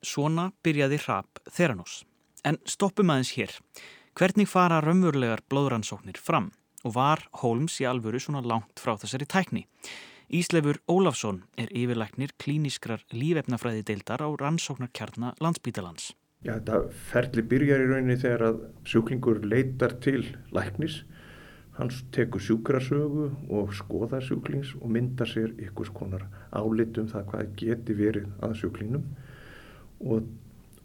[0.00, 2.04] Svona byrjaði hrap Theranos.
[2.46, 3.56] En stoppum aðeins hér.
[4.16, 6.52] Hvernig fara raunverulegar blóðrannsóknir fram?
[6.86, 9.66] Og var Holmes í alvöru svona langt frá þessari tækni?
[10.30, 16.12] Íslefur Ólafsson er yfirleiknir klíniskrar lífefnafræði deildar á rannsóknarkjarna landsbítalans.
[16.46, 20.22] Já, þetta ferli byrjar í rauninni þegar að sjúklingur leitar til
[20.54, 21.00] læknis.
[21.80, 27.98] Hans tekur sjúkrasögu og skoðar sjúklings og myndar sér ykkurs konar álitum það hvað geti
[27.98, 29.10] verið að sjúklingnum
[30.06, 30.30] og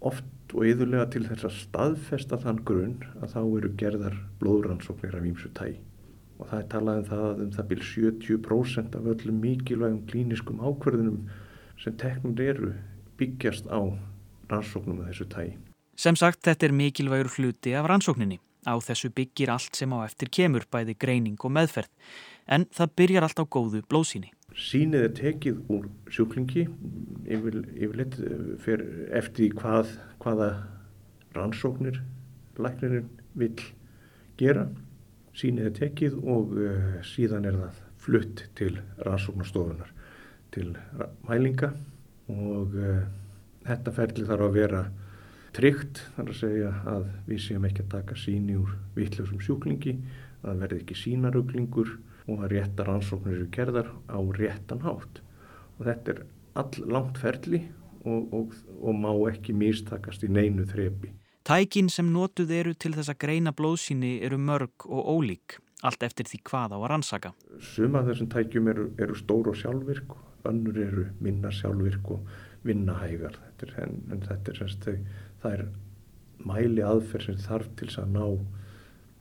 [0.01, 5.29] oft og yðurlega til þess að staðfesta þann grunn að þá eru gerðar blóðrannsóknir af
[5.35, 5.83] ímsu tægi
[6.39, 10.63] og það er talað um það að um það byrj 70% af öllum mikilvægum klíniskum
[10.63, 11.21] ákverðunum
[11.81, 12.73] sem teknum eru
[13.19, 13.79] byggjast á
[14.51, 15.55] rannsóknum af þessu tægi.
[15.95, 18.39] Sem sagt, þetta er mikilvægur hluti af rannsókninni.
[18.65, 21.91] Á þessu byggir allt sem á eftir kemur, bæði greining og meðferð.
[22.49, 24.31] En það byrjar allt á góðu blóðsíni.
[24.55, 26.65] Sýnið er tekið úr sjúklingi
[27.27, 28.81] yfir, yfirleitt eh,
[29.19, 30.49] eftir hvað, hvaða
[31.35, 31.99] rannsóknir
[32.57, 33.53] læknirinn vil
[34.39, 34.69] gera
[35.35, 38.73] sínið er tekið og uh, síðan er það flutt til
[39.05, 39.91] rannsóknastofunar
[40.55, 40.75] til
[41.27, 41.71] mælinga
[42.31, 43.01] og uh,
[43.65, 44.83] þetta ferli þarf að vera
[45.55, 50.49] tryggt þar að segja að við séum ekki að taka síni úr vittljósum sjúklingi að
[50.49, 51.93] það verði ekki sínaruglingur
[52.25, 55.21] og að réttar rannsóknir eru gerðar á réttan hátt
[55.77, 56.23] og þetta er
[56.55, 57.61] all langt ferli
[58.05, 61.11] og, og, og má ekki místakast í neinu þrepi.
[61.45, 66.25] Tækin sem notuð eru til þess að greina blóðsíni eru mörg og ólík, allt eftir
[66.25, 67.31] því hvað á að rannsaka.
[67.61, 70.15] Suma þessum tækjum eru, eru stór og sjálfvirk,
[70.49, 72.25] önnur eru minna sjálfvirk og
[72.65, 73.37] vinnahægar.
[73.45, 74.97] Þetta er, en, en þetta er semst þau,
[75.43, 75.63] það er
[76.49, 78.25] mæli aðferð sem þarf til þess að ná,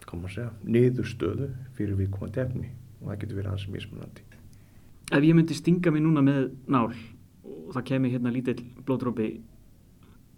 [0.09, 4.31] kannu maður segja, niðurstöðu fyrir viðkomandi efni og það getur verið aðeins mismunandi.
[5.13, 6.89] Ef ég myndi stinga mig núna með nál
[7.45, 9.35] og það kemur hérna lítill blóðdrópi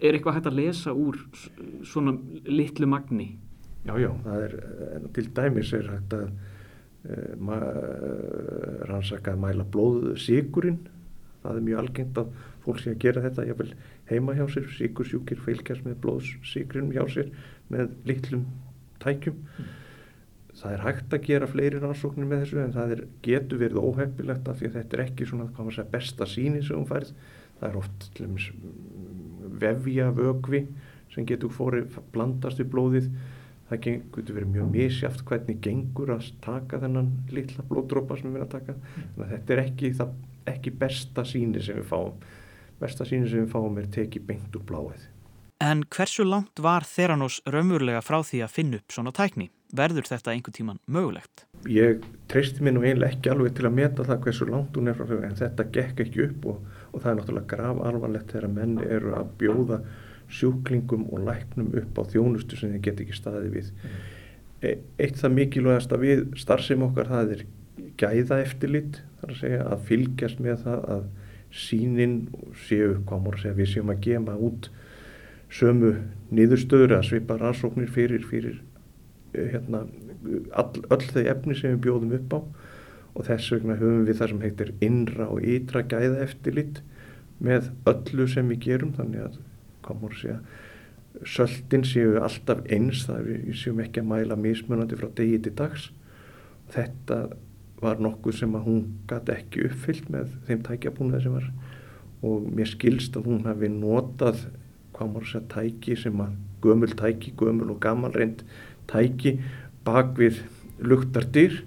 [0.01, 1.21] er eitthvað hægt að lesa úr
[1.87, 2.17] svona
[2.49, 3.31] litlu magni?
[3.87, 4.55] Já, já, það er
[5.15, 6.27] til dæmis er hægt að
[7.07, 7.57] uh,
[8.91, 10.83] rannsaka að mæla blóðsíkurinn
[11.47, 12.35] það er mjög algengt að
[12.67, 13.73] fólk sé að gera þetta jáfnvel
[14.11, 17.33] heima hjá sér, síkursjúkir fylgjast með blóðsíkurinn hjá sér
[17.73, 18.47] með litlum
[19.03, 19.73] tækjum mm.
[20.61, 24.51] það er hægt að gera fleiri rannsóknir með þessu en það er, getur verið óhefnilegt
[24.51, 27.15] af því að þetta er ekki svona, hvað maður segja, besta síni sem hún færð
[27.61, 28.51] það er oft til dæmis
[29.63, 30.63] vefja vögvi
[31.15, 33.11] sem getur fórið blandast í blóðið
[33.71, 38.47] það getur verið mjög misjáft hvernig gengur að taka þennan litla blóðdrópa sem við erum
[38.47, 40.15] að taka þannig að þetta er ekki, það,
[40.55, 42.25] ekki besta síni sem við fáum
[42.81, 45.13] besta síni sem við fáum er tekið beint úr bláið
[45.65, 49.47] En hversu langt var Theranos raunverulega frá því að finna upp svona tækni?
[49.77, 51.47] Verður þetta einhver tíman mögulegt?
[51.65, 54.99] Ég treysti mér nú eiginlega ekki alveg til að meta það hversu langt hún er
[54.99, 56.61] frá því en þetta gekk ekki upp og,
[56.97, 59.81] og það er náttúrulega grav alvarlegt þegar menn eru að bjóða
[60.33, 63.71] sjúklingum og læknum upp á þjónustu sem þeir get ekki staði við.
[64.65, 67.45] E eitt það mikilvægast að við starfsum okkar það er
[68.01, 71.05] gæða eftirlit þar að segja að fylgjast með það að
[71.57, 72.17] sínin
[72.67, 74.71] séu, hvað mór að segja, við séum að gema út
[75.53, 75.93] sömu
[76.35, 78.59] niðurstöður að svipa rannsóknir fyrir, fyrir
[79.37, 79.85] hérna,
[80.57, 82.41] all, öll þau efni sem við bjóðum upp á
[83.17, 86.83] og þess vegna höfum við það sem heitir innra og ytra gæða eftirlit
[87.41, 88.95] með öllu sem við gerum.
[88.97, 89.39] Þannig að
[89.87, 95.09] hvað mór að söldin séu alltaf eins það við séum ekki að mæla mismunandi frá
[95.17, 95.89] degi til dags.
[96.75, 97.21] Þetta
[97.81, 101.49] var nokkuð sem að hún gæti ekki uppfyllt með þeim tækjabúnaði sem var.
[102.27, 104.47] Og mér skilst að hún hafi notað
[104.97, 108.43] hvað maður segja tæki sem að gömul tæki, gömul og gammal reynd
[108.91, 109.37] tæki
[109.87, 110.41] bak við
[110.81, 111.61] luktardyr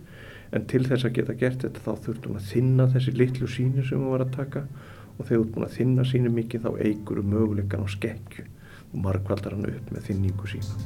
[0.56, 4.02] en til þess að geta gert þetta þá þurftum að þinna þessi litlu síni sem
[4.02, 7.22] við varum að taka og þegar við erum búin að þinna síni mikið þá eigur
[7.22, 8.46] um möguleikan á skekkju
[8.90, 10.80] og margvaldar hann upp með þinningu sína.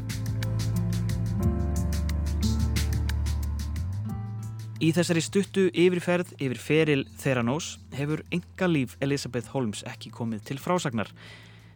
[4.83, 10.59] Í þessari stuttu yfirferð yfir feril Theranós hefur enga líf Elisabeth Holmes ekki komið til
[10.59, 11.13] frásagnar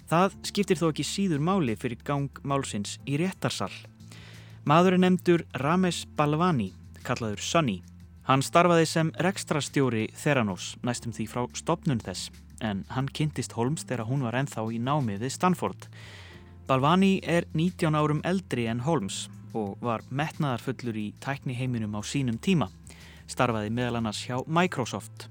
[0.07, 3.73] Það skiptir þó ekki síður máli fyrir gang málsins í réttarsal.
[4.67, 6.69] Maður er nefndur Ramesh Balvani,
[7.07, 7.77] kallaður Sunny.
[8.27, 12.27] Hann starfaði sem rekstrastjóri Theranos næstum því frá stopnun þess,
[12.59, 15.87] en hann kynntist Holmes þegar hún var enþá í námið við Stanford.
[16.67, 22.35] Balvani er 19 árum eldri en Holmes og var metnaðarfullur í tækni heiminum á sínum
[22.43, 22.67] tíma.
[23.31, 25.29] Starfaði meðal annars hjá Microsoft.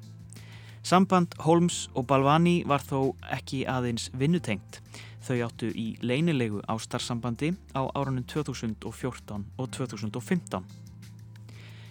[0.86, 4.80] Samband Holmes og Balvani var þó ekki aðeins vinnutengt.
[5.26, 10.85] Þau áttu í leinilegu ástarsambandi á árunum 2014 og 2015.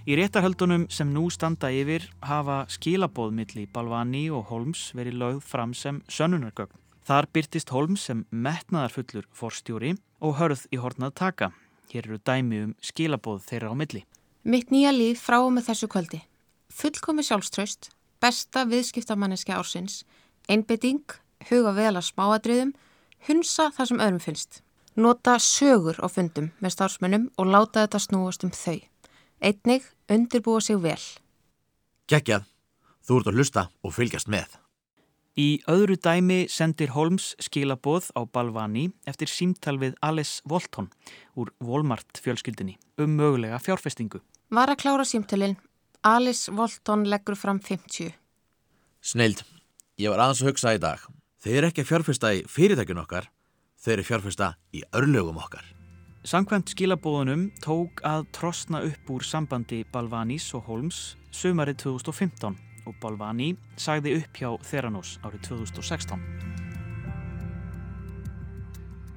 [0.05, 6.03] Í réttarhöldunum sem nú standa yfir hafa skilabóðmiðli Balvani og Holmes verið lögð fram sem
[6.05, 6.77] sönnunargögn.
[7.09, 11.49] Þar byrtist Holmes sem metnaðarfullur forstjóri og hörð í hornað taka.
[11.89, 14.05] Hér eru dæmi um skilabóð þeirra á milli.
[14.45, 16.21] Mitt nýja líf frá og með þessu kvöldi.
[16.69, 17.89] Fullkomi sjálfströst,
[18.21, 20.03] besta viðskiptamanniski ársins,
[20.45, 21.01] einbytting,
[21.49, 22.77] huga vel að smáadriðum,
[23.25, 24.61] hunsa það sem öðrum finnst.
[24.95, 28.85] Nota sögur á fundum með starfsmönnum og láta þetta snúast um þau.
[29.41, 31.01] Einnig undirbúa sig vel.
[32.11, 32.45] Gekkjað,
[33.05, 34.53] þú ert að hlusta og fylgjast með.
[35.35, 40.87] Í öðru dæmi sendir Holmes skilaboð á Balvani eftir símtal við Alice Volton
[41.35, 44.21] úr Walmart fjölskyldinni um mögulega fjárfestingu.
[44.47, 45.57] Var að klára símtalinn
[46.07, 48.15] Alice Volton leggur fram 50.
[49.03, 49.43] Snild,
[49.99, 51.03] ég var aðeins að hugsa í dag.
[51.43, 53.27] Þeir eru ekki að fjárfesta í fyrirtækjun okkar,
[53.75, 55.74] þeir eru fjárfesta í örlögum okkar.
[56.25, 62.55] Samkvæmt skilabóðunum tók að trosna upp úr sambandi Balvanis og Holmes sömarið 2015
[62.89, 66.25] og Balvani sagði upp hjá Theranos árið 2016.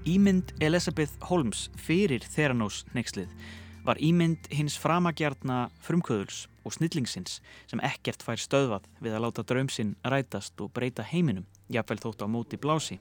[0.05, 3.33] Ímynd Elizabeth Holmes fyrir Theranos neykslið
[3.88, 7.40] var ímynd hins framagjarna frumkvöðuls og snillingsins
[7.71, 12.27] sem ekkert fær stöðvað við að láta draumsinn rætast og breyta heiminum, jafnvel þótt á
[12.29, 13.01] móti blási.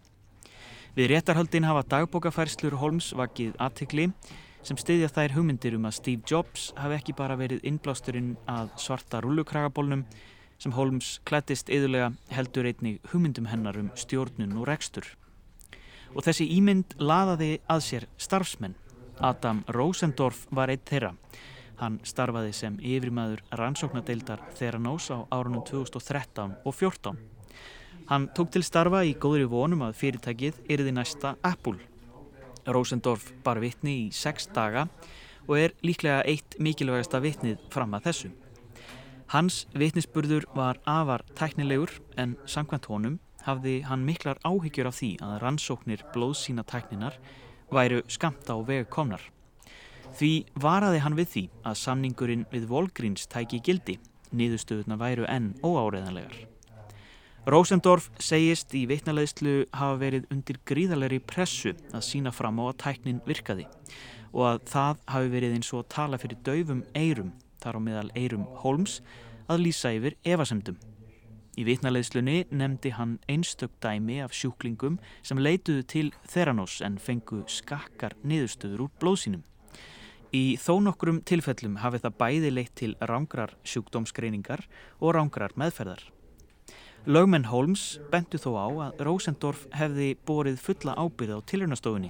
[0.97, 4.07] Við réttarhaldin hafa dagbókafærslur Holmes vakið aðtikli
[4.65, 9.21] sem stiðja þær hugmyndir um að Steve Jobs hafi ekki bara verið innblásturinn að svarta
[9.21, 10.07] rullukragabólnum
[10.57, 15.05] sem Holmes klættist yðurlega heldur einnig hugmyndum hennar um stjórnun og rekstur.
[16.17, 18.73] Og þessi ímynd laðaði að sér starfsmenn
[19.21, 21.13] Adam Rosendorf var eitt þeirra.
[21.77, 27.36] Hann starfaði sem yfirmaður rannsóknadeildar Theranos á árunum 2013 og 2014.
[28.07, 31.81] Hann tók til starfa í góðri vonum að fyrirtækið yrði næsta Apple.
[32.63, 34.85] Rosendorf bar vittni í sex daga
[35.47, 38.31] og er líklega eitt mikilvægasta vittnið fram að þessu.
[39.35, 45.39] Hans vittnisspurður var afar tæknilegur en samkvæmt honum hafði hann miklar áhyggjur af því að
[45.43, 47.19] rannsóknir blóðsína tækninar
[47.75, 49.19] væru skamt á veg komnar.
[50.15, 53.99] Því varaði hann við því að samningurinn við Volgríns tæki gildi,
[54.31, 56.56] niðurstöðuna væru enn óáreðanlegar.
[57.47, 63.21] Rósendorf segist í veitnaleðslu hafa verið undir gríðalegri pressu að sína fram á að tæknin
[63.23, 63.63] virkaði
[64.33, 67.29] og að það hafi verið eins og tala fyrir daufum eirum,
[67.63, 68.97] þar á meðal eirum Holmes,
[69.47, 70.75] að lýsa yfir evasemdum.
[71.55, 78.17] Í vitnaleðslunni nefndi hann einstök dæmi af sjúklingum sem leituðu til Theranos en fengu skakkar
[78.27, 79.47] niðurstöður úr blóðsínum.
[80.35, 84.67] Í þó nokkrum tilfellum hafi það bæði leitt til rángrar sjúkdómsgreiningar
[84.99, 86.03] og rángrar meðferðar.
[87.07, 92.09] Lögmenn Holmes bentu þó á að Rosendorf hefði borið fulla ábyrð á tilraunastofunni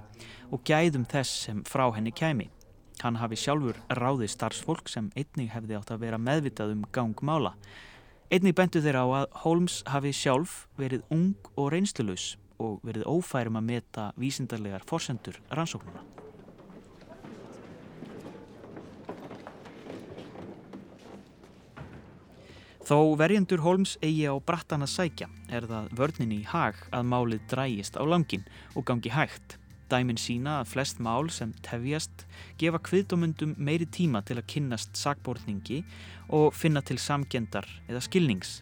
[0.49, 2.47] og gæðum þess sem frá henni kæmi.
[3.03, 7.53] Hann hafi sjálfur ráðið starfsfólk sem einnig hefði átt að vera meðvitað um gangmála.
[8.33, 13.61] Einnig bentu þeir á að Holmes hafi sjálf verið ung og reynslulus og verið ófærum
[13.61, 16.01] að meta vísindarlegar forsendur rannsóknuna.
[22.87, 27.41] Þó verjendur Holmes eigi á brattan að sækja er það vörnin í hag að málið
[27.51, 28.45] drægist á langin
[28.79, 29.57] og gangi hægt.
[29.91, 32.23] Dæmin sína að flest mál sem tefjast
[32.61, 35.81] gefa kviðdómundum meiri tíma til að kynnast sakbortningi
[36.31, 38.61] og finna til samgendar eða skilnings.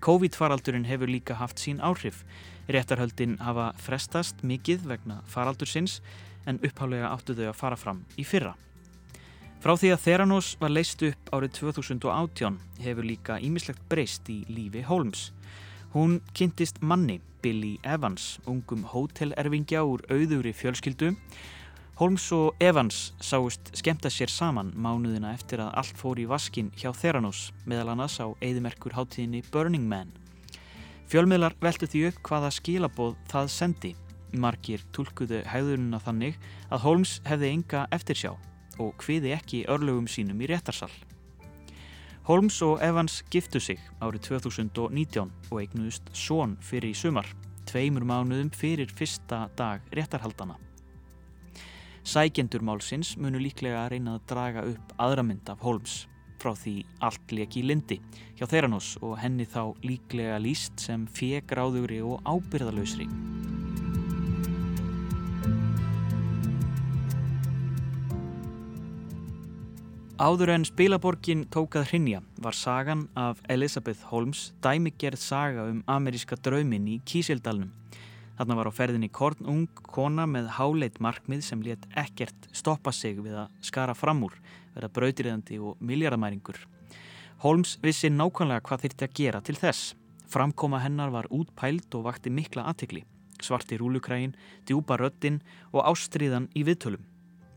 [0.00, 2.24] COVID-faraldurinn hefur líka haft sín áhrif.
[2.64, 6.00] Réttarhöldin hafa frestast mikið vegna faraldursins
[6.48, 8.56] en upphálega áttu þau að fara fram í fyrra.
[9.60, 14.80] Frá því að Theranos var leist upp árið 2018 hefur líka ímislegt breyst í lífi
[14.88, 15.34] Holmes.
[15.92, 21.12] Hún kynntist manni, Billy Evans, ungum hótelerfingja úr auðuri fjölskyldu.
[22.00, 26.94] Holmes og Evans sáust skemta sér saman mánuðina eftir að allt fór í vaskin hjá
[26.96, 30.14] Theranos, meðal annars á eðimerkur háttíðinni Burning Man.
[31.12, 33.96] Fjölmiðlar veldu því upp hvaða skilaboð það sendi.
[34.32, 36.40] Margir tólkuðu hæðuruna þannig
[36.70, 38.38] að Holmes hefði enga eftirsjá
[38.80, 40.90] og hviði ekki örlögum sínum í réttarsal.
[42.28, 47.26] Holmes og Evans giftu sig árið 2019 og eignuðust són fyrir í sumar,
[47.68, 50.58] tveimur mánuðum fyrir fyrsta dag réttarhaldana.
[52.06, 56.04] Sækjendur málsins munu líklega að reyna að draga upp aðra mynd af Holmes
[56.40, 58.00] frá því allt leki í lindi
[58.38, 63.08] hjá Theranos og henni þá líklega líst sem fegráðugri og ábyrðalösri.
[70.20, 76.90] Áður en spilaborgin tókað hrinja var sagan af Elizabeth Holmes dæmigerð saga um ameríska draumin
[76.92, 77.70] í Kísildalnum.
[78.36, 83.38] Þarna var á ferðinni kornung kona með háleit markmið sem let ekkert stoppa sig við
[83.46, 84.34] að skara fram úr,
[84.74, 86.58] vera brautriðandi og miljardamæringur.
[87.40, 89.94] Holmes vissi nákvæmlega hvað þyrti að gera til þess.
[90.28, 93.06] Framkoma hennar var útpælt og vakti mikla aðtikli.
[93.40, 94.36] Svarti rúlukrægin,
[94.68, 95.40] djúpa röttin
[95.72, 97.08] og ástriðan í viðtölum.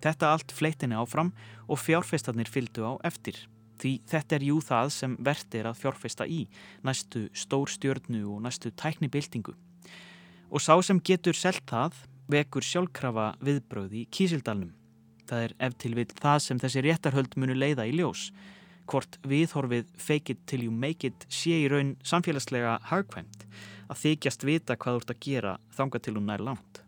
[0.03, 1.31] Þetta allt fleitinni áfram
[1.71, 3.37] og fjárfestarnir fylgdu á eftir.
[3.79, 6.43] Því þetta er jú það sem verðt er að fjárfesta í,
[6.83, 9.55] næstu stórstjörnu og næstu tæknibildingu.
[10.53, 14.73] Og sá sem getur selt það vekur sjálfkrafa viðbröði í kísildalnum.
[15.27, 18.29] Það er ef til við það sem þessi réttarhöld munu leiða í ljós.
[18.91, 23.47] Hvort viðhorfið fake it till you make it sé í raun samfélagslega hagkvæmt
[23.87, 26.82] að þykjast vita hvað þú ert að gera þanga til hún nær langt.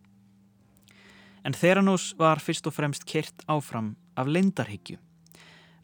[1.45, 4.97] En Theranos var fyrst og fremst kert áfram af leindarhyggju.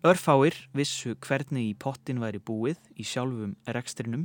[0.02, 4.24] Örfáir vissu hvernig í pottin væri búið í sjálfum rekstrinum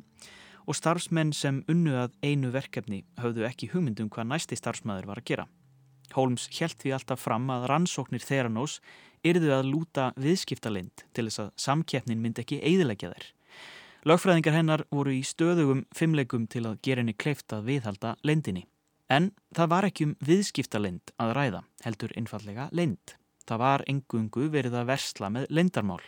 [0.64, 5.26] og starfsmenn sem unnu að einu verkefni höfðu ekki hugmyndum hvað næsti starfsmæður var að
[5.28, 5.44] gera.
[6.16, 8.78] Holmes helt því alltaf fram að rannsóknir Theranos
[9.20, 13.26] yrðu að lúta viðskiptalind til þess að samkeppnin myndi ekki eidilegja þeir.
[14.08, 18.64] Lögfræðingar hennar voru í stöðugum fimmlegum til að gera henni kleift að viðhalda lendinni.
[19.08, 23.14] En það var ekki um viðskiptalind að ræða, heldur einfallega lind.
[23.46, 26.02] Það var engungu verið að versla með lindarmál.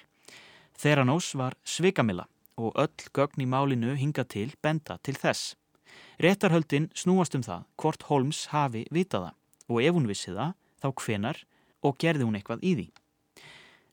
[0.78, 2.26] Þeranós var svikamilla
[2.58, 5.54] og öll gögn í málinu hinga til benda til þess.
[6.18, 9.32] Réttarhöldin snúast um það hvort Holmes hafi vitaða
[9.68, 11.42] og ef hún vissi það, þá hvenar
[11.86, 12.86] og gerði hún eitthvað í því.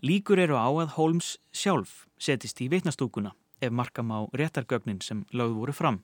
[0.06, 5.60] Líkur eru á að Holmes sjálf setist í vitnastúkuna ef markam á réttargögnin sem lögð
[5.62, 6.02] voru fram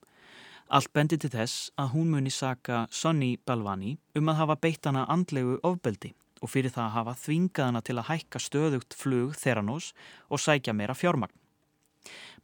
[0.70, 5.06] Allt bendi til þess að hún muni saka Sonny Balvani um að hafa beitt hana
[5.10, 9.92] andlegu ofbeldi og fyrir það að hafa þvingað hana til að hækka stöðugt flug Theranos
[10.30, 11.34] og sækja meira fjármagn.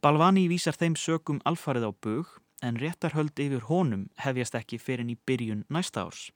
[0.02, 5.16] Balvani vísar þeim sökum alfarið á bug en réttarhöld yfir honum hefjast ekki fyrir í
[5.26, 6.28] byrjun næsta árs.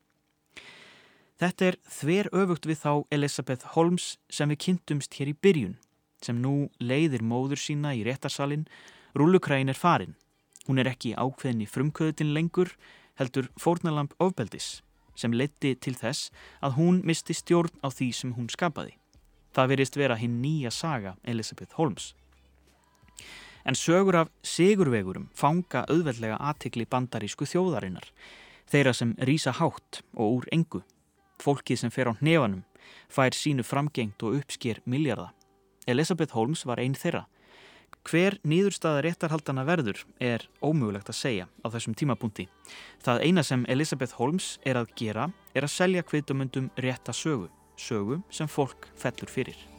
[1.38, 5.78] Þetta er þver öfugt við þá Elisabeth Holmes sem við kynntumst hér í byrjun,
[6.22, 8.68] sem nú leiðir móður sína í réttarsalinn,
[9.18, 10.14] rúlukræin er farin
[10.68, 12.70] Hún er ekki ákveðin í frumkvöðutin lengur,
[13.18, 14.80] heldur fórnalamp ofbeldis
[15.18, 16.30] sem leti til þess
[16.64, 18.94] að hún misti stjórn á því sem hún skapaði.
[19.52, 22.14] Það verist vera hinn nýja saga Elisabeth Holmes.
[23.68, 28.08] En sögur af sigurvegurum fanga auðveldlega aðtikli bandarísku þjóðarinnar,
[28.66, 30.80] þeirra sem rýsa hátt og úr engu.
[31.42, 32.64] Fólkið sem fer á hnefanum
[33.12, 35.30] fær sínu framgengt og uppsker miljarda.
[35.86, 37.26] Elisabeth Holmes var einn þeirra
[38.02, 42.48] Hver nýðurstaða réttarhaldana verður er ómögulegt að segja á þessum tímapunkti.
[43.04, 48.22] Það eina sem Elisabeth Holmes er að gera er að selja kvitumundum rétta sögu sögu
[48.30, 49.71] sem fólk fellur fyrir.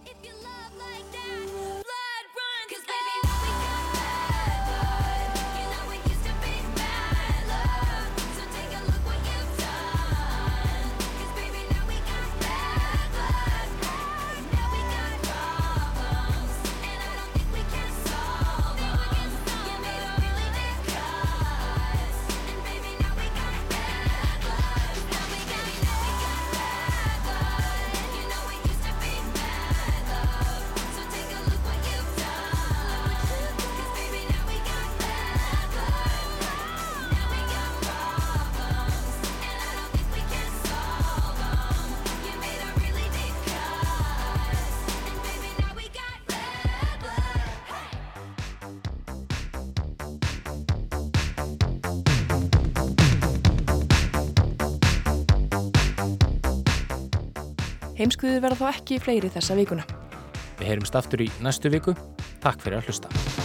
[57.98, 59.88] Heimskuður verða þá ekki fleiri þessa vikuna.
[60.60, 61.96] Við heyrumst aftur í næstu viku.
[62.44, 63.43] Takk fyrir að hlusta.